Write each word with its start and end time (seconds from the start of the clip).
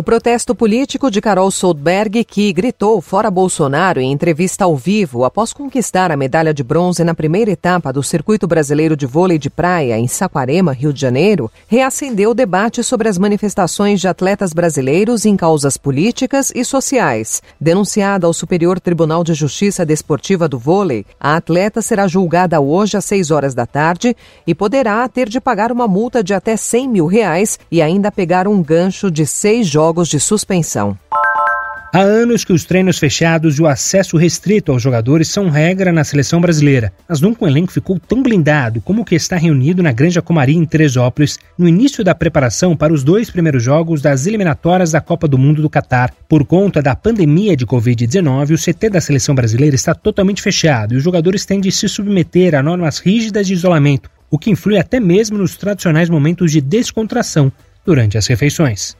O 0.00 0.02
protesto 0.02 0.54
político 0.54 1.10
de 1.10 1.20
Carol 1.20 1.50
Soldberg, 1.50 2.24
que 2.24 2.50
gritou 2.54 3.02
fora 3.02 3.30
Bolsonaro 3.30 4.00
em 4.00 4.10
entrevista 4.10 4.64
ao 4.64 4.74
vivo 4.74 5.26
após 5.26 5.52
conquistar 5.52 6.10
a 6.10 6.16
medalha 6.16 6.54
de 6.54 6.64
bronze 6.64 7.04
na 7.04 7.14
primeira 7.14 7.50
etapa 7.50 7.92
do 7.92 8.02
Circuito 8.02 8.46
Brasileiro 8.46 8.96
de 8.96 9.04
Vôlei 9.04 9.38
de 9.38 9.50
Praia 9.50 9.98
em 9.98 10.08
Saquarema, 10.08 10.72
Rio 10.72 10.90
de 10.90 10.98
Janeiro, 11.02 11.50
reacendeu 11.68 12.30
o 12.30 12.34
debate 12.34 12.82
sobre 12.82 13.10
as 13.10 13.18
manifestações 13.18 14.00
de 14.00 14.08
atletas 14.08 14.54
brasileiros 14.54 15.26
em 15.26 15.36
causas 15.36 15.76
políticas 15.76 16.50
e 16.54 16.64
sociais. 16.64 17.42
Denunciada 17.60 18.26
ao 18.26 18.32
Superior 18.32 18.80
Tribunal 18.80 19.22
de 19.22 19.34
Justiça 19.34 19.84
Desportiva 19.84 20.48
do 20.48 20.58
Vôlei, 20.58 21.04
a 21.20 21.36
atleta 21.36 21.82
será 21.82 22.08
julgada 22.08 22.58
hoje 22.58 22.96
às 22.96 23.04
6 23.04 23.30
horas 23.30 23.54
da 23.54 23.66
tarde 23.66 24.16
e 24.46 24.54
poderá 24.54 25.06
ter 25.10 25.28
de 25.28 25.42
pagar 25.42 25.70
uma 25.70 25.86
multa 25.86 26.24
de 26.24 26.32
até 26.32 26.56
100 26.56 26.88
mil 26.88 27.04
reais 27.04 27.58
e 27.70 27.82
ainda 27.82 28.10
pegar 28.10 28.48
um 28.48 28.62
gancho 28.62 29.10
de 29.10 29.26
seis 29.26 29.66
jogos 29.66 29.89
jogos 29.90 30.08
de 30.08 30.20
suspensão. 30.20 30.96
Há 31.92 31.98
anos 31.98 32.44
que 32.44 32.52
os 32.52 32.64
treinos 32.64 32.96
fechados 32.96 33.58
e 33.58 33.62
o 33.62 33.66
acesso 33.66 34.16
restrito 34.16 34.70
aos 34.70 34.80
jogadores 34.80 35.26
são 35.26 35.50
regra 35.50 35.90
na 35.90 36.04
seleção 36.04 36.40
brasileira, 36.40 36.92
mas 37.08 37.20
nunca 37.20 37.44
um 37.44 37.48
elenco 37.48 37.72
ficou 37.72 37.98
tão 37.98 38.22
blindado 38.22 38.80
como 38.80 39.02
o 39.02 39.04
que 39.04 39.16
está 39.16 39.36
reunido 39.36 39.82
na 39.82 39.90
Granja 39.90 40.22
Comari 40.22 40.54
em 40.54 40.64
Teresópolis 40.64 41.40
no 41.58 41.66
início 41.66 42.04
da 42.04 42.14
preparação 42.14 42.76
para 42.76 42.92
os 42.92 43.02
dois 43.02 43.28
primeiros 43.28 43.64
jogos 43.64 44.00
das 44.00 44.26
eliminatórias 44.26 44.92
da 44.92 45.00
Copa 45.00 45.26
do 45.26 45.36
Mundo 45.36 45.60
do 45.60 45.68
Catar. 45.68 46.14
Por 46.28 46.44
conta 46.44 46.80
da 46.80 46.94
pandemia 46.94 47.56
de 47.56 47.66
Covid-19, 47.66 48.54
o 48.54 48.72
CT 48.72 48.90
da 48.90 49.00
seleção 49.00 49.34
brasileira 49.34 49.74
está 49.74 49.92
totalmente 49.92 50.40
fechado 50.40 50.94
e 50.94 50.98
os 50.98 51.02
jogadores 51.02 51.44
têm 51.44 51.60
de 51.60 51.72
se 51.72 51.88
submeter 51.88 52.54
a 52.54 52.62
normas 52.62 53.00
rígidas 53.00 53.48
de 53.48 53.54
isolamento, 53.54 54.08
o 54.30 54.38
que 54.38 54.50
influi 54.50 54.78
até 54.78 55.00
mesmo 55.00 55.36
nos 55.36 55.56
tradicionais 55.56 56.08
momentos 56.08 56.52
de 56.52 56.60
descontração 56.60 57.50
durante 57.84 58.16
as 58.16 58.28
refeições. 58.28 58.96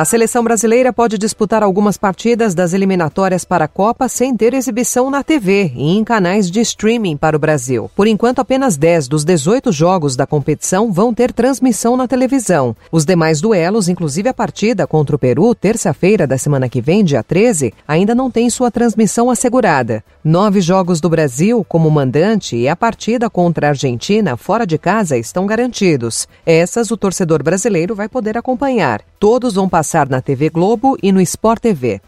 A 0.00 0.04
seleção 0.06 0.42
brasileira 0.42 0.94
pode 0.94 1.18
disputar 1.18 1.62
algumas 1.62 1.98
partidas 1.98 2.54
das 2.54 2.72
eliminatórias 2.72 3.44
para 3.44 3.66
a 3.66 3.68
Copa 3.68 4.08
sem 4.08 4.34
ter 4.34 4.54
exibição 4.54 5.10
na 5.10 5.22
TV 5.22 5.72
e 5.76 5.90
em 5.90 6.02
canais 6.02 6.50
de 6.50 6.58
streaming 6.62 7.18
para 7.18 7.36
o 7.36 7.38
Brasil. 7.38 7.90
Por 7.94 8.06
enquanto, 8.06 8.38
apenas 8.38 8.78
10 8.78 9.08
dos 9.08 9.26
18 9.26 9.70
jogos 9.70 10.16
da 10.16 10.26
competição 10.26 10.90
vão 10.90 11.12
ter 11.12 11.34
transmissão 11.34 11.98
na 11.98 12.08
televisão. 12.08 12.74
Os 12.90 13.04
demais 13.04 13.42
duelos, 13.42 13.90
inclusive 13.90 14.30
a 14.30 14.32
partida 14.32 14.86
contra 14.86 15.16
o 15.16 15.18
Peru, 15.18 15.54
terça-feira 15.54 16.26
da 16.26 16.38
semana 16.38 16.66
que 16.66 16.80
vem, 16.80 17.04
dia 17.04 17.22
13, 17.22 17.74
ainda 17.86 18.14
não 18.14 18.30
têm 18.30 18.48
sua 18.48 18.70
transmissão 18.70 19.28
assegurada. 19.28 20.02
Nove 20.24 20.62
jogos 20.62 20.98
do 20.98 21.10
Brasil 21.10 21.62
como 21.68 21.90
mandante 21.90 22.56
e 22.56 22.66
a 22.66 22.74
partida 22.74 23.28
contra 23.28 23.66
a 23.66 23.70
Argentina 23.70 24.34
fora 24.38 24.66
de 24.66 24.78
casa 24.78 25.18
estão 25.18 25.44
garantidos. 25.44 26.26
Essas 26.46 26.90
o 26.90 26.96
torcedor 26.96 27.42
brasileiro 27.42 27.94
vai 27.94 28.08
poder 28.08 28.38
acompanhar. 28.38 29.02
Todos 29.18 29.52
vão 29.52 29.68
passar 29.68 29.89
passar 29.90 30.08
na 30.08 30.22
TV 30.22 30.50
Globo 30.50 30.96
e 31.02 31.10
no 31.10 31.20
Sport 31.20 31.62
TV. 31.62 32.00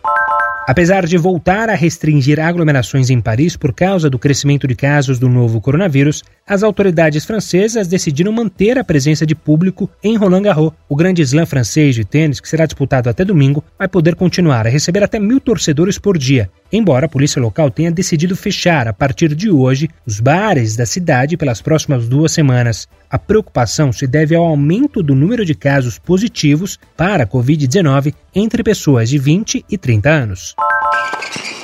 Apesar 0.65 1.05
de 1.07 1.19
voltar 1.19 1.69
a 1.69 1.75
restringir 1.75 2.39
aglomerações 2.39 3.11
em 3.11 3.21
Paris 3.21 3.57
por 3.57 3.73
causa 3.75 4.09
do 4.09 4.17
crescimento 4.17 4.69
de 4.69 4.77
casos 4.77 5.19
do 5.19 5.29
novo 5.29 5.61
coronavírus, 5.61 6.23
as 6.47 6.63
autoridades 6.63 7.25
francesas 7.25 7.89
decidiram 7.89 8.31
manter 8.31 8.79
a 8.79 8.85
presença 8.85 9.27
de 9.27 9.35
público 9.35 9.91
em 10.05 10.17
Roland 10.17 10.43
Garros. 10.43 10.73
O 10.89 10.95
grande 10.95 11.21
slam 11.23 11.47
francês 11.47 11.97
de 11.97 12.05
tênis, 12.05 12.39
que 12.39 12.49
será 12.49 12.65
disputado 12.65 13.11
até 13.11 13.25
domingo, 13.25 13.65
vai 13.77 13.89
poder 13.89 14.15
continuar 14.15 14.65
a 14.65 14.71
receber 14.71 15.03
até 15.03 15.19
mil 15.19 15.41
torcedores 15.41 15.99
por 15.99 16.17
dia, 16.17 16.49
embora 16.73 17.07
a 17.07 17.09
polícia 17.09 17.43
local 17.43 17.69
tenha 17.69 17.91
decidido 17.91 18.37
fechar 18.37 18.87
a 18.87 18.93
partir 18.93 19.35
de 19.35 19.51
hoje 19.51 19.89
os 20.07 20.21
bares 20.21 20.77
da 20.77 20.87
cidade 20.87 21.37
pelas 21.37 21.61
próximas 21.61 22.09
duas 22.09 22.31
semanas. 22.31 22.89
A 23.11 23.19
preocupação 23.19 23.93
se 23.93 24.07
deve 24.07 24.35
ao 24.35 24.45
aumento 24.45 25.03
do 25.03 25.15
número 25.15 25.45
de 25.45 25.55
casos 25.55 25.99
positivos 25.99 26.79
para 26.97 27.25
a 27.25 27.27
Covid-19 27.27 28.15
entre 28.35 28.63
pessoas 28.63 29.11
de 29.11 29.19
20 29.19 29.65
e 29.69 29.77
30 29.77 30.09
anos. 30.09 30.52
Thank 30.59 31.57
you. 31.57 31.62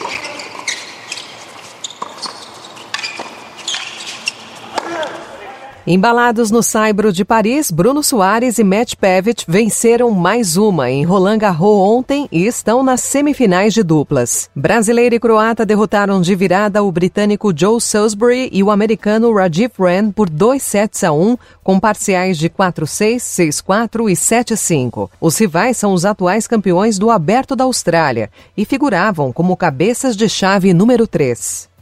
Embalados 5.90 6.50
no 6.50 6.62
Saibro 6.62 7.10
de 7.10 7.24
Paris, 7.24 7.70
Bruno 7.70 8.02
Soares 8.02 8.58
e 8.58 8.62
Matt 8.62 8.94
Pavitt 8.96 9.46
venceram 9.48 10.10
mais 10.10 10.58
uma 10.58 10.90
em 10.90 11.02
Roland 11.02 11.38
Garros 11.38 11.80
ontem 11.80 12.28
e 12.30 12.44
estão 12.44 12.82
nas 12.82 13.00
semifinais 13.00 13.72
de 13.72 13.82
duplas. 13.82 14.50
Brasileiro 14.54 15.14
e 15.14 15.18
croata 15.18 15.64
derrotaram 15.64 16.20
de 16.20 16.34
virada 16.34 16.82
o 16.82 16.92
britânico 16.92 17.54
Joe 17.56 17.80
Salisbury 17.80 18.50
e 18.52 18.62
o 18.62 18.70
americano 18.70 19.32
Rajiv 19.32 19.72
Ren 19.78 20.10
por 20.10 20.28
2 20.28 20.62
sets 20.62 21.04
a 21.04 21.10
1, 21.10 21.38
com 21.64 21.80
parciais 21.80 22.36
de 22.36 22.50
4-6, 22.50 23.16
6-4 23.66 24.10
e 24.10 24.12
7-5. 24.12 25.08
Os 25.18 25.38
rivais 25.38 25.78
são 25.78 25.94
os 25.94 26.04
atuais 26.04 26.46
campeões 26.46 26.98
do 26.98 27.10
Aberto 27.10 27.56
da 27.56 27.64
Austrália 27.64 28.30
e 28.54 28.66
figuravam 28.66 29.32
como 29.32 29.56
cabeças 29.56 30.14
de 30.14 30.28
chave 30.28 30.74
número 30.74 31.06
3. 31.06 31.67